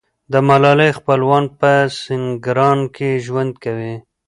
د 0.31 0.33
ملالۍ 0.47 0.91
خپلوان 0.99 1.43
په 1.59 1.71
سینګران 2.01 2.79
کې 2.95 3.09
ژوند 3.25 3.53
کوي. 3.63 3.95